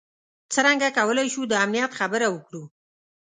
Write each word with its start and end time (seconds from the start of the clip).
څرنګه 0.53 0.89
کولای 0.97 1.27
شو 1.33 1.41
د 1.49 1.53
امنیت 1.65 1.91
خبره 1.99 2.27
وکړو. 2.31 2.63